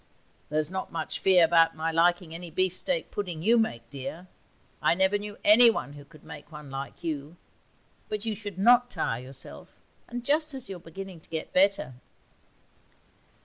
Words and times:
'There's 0.49 0.71
not 0.71 0.91
much 0.91 1.19
fear 1.19 1.43
about 1.45 1.75
my 1.75 1.91
liking 1.91 2.33
any 2.33 2.49
beefsteak 2.49 3.11
pudding 3.11 3.43
you 3.43 3.55
make, 3.59 3.87
dear; 3.91 4.25
I 4.81 4.95
never 4.95 5.19
knew 5.19 5.37
anyone 5.43 5.93
who 5.93 6.05
could 6.05 6.23
make 6.23 6.51
one 6.51 6.71
like 6.71 7.03
you. 7.03 7.37
But 8.09 8.25
you 8.25 8.33
should 8.33 8.57
not 8.57 8.89
tire 8.89 9.21
yourself 9.21 9.75
and 10.07 10.25
just 10.25 10.55
as 10.55 10.69
you 10.71 10.77
are 10.77 10.89
beginning 10.89 11.19
to 11.19 11.29
get 11.29 11.53
better.' 11.53 11.93